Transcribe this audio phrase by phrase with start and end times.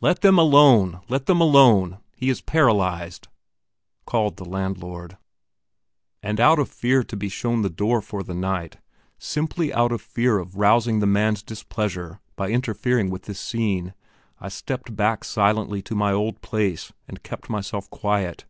[0.00, 1.00] "Let them alone!
[1.10, 1.98] let them alone!
[2.16, 3.28] he is paralysed,"
[4.06, 5.18] called the landlord.
[6.22, 8.78] And out of fear to be shown the door for the night,
[9.18, 13.92] simply out of fear of rousing the man's displeasure by interfering with this scene,
[14.40, 18.46] I stepped back silently to my old place and kept myself quiet.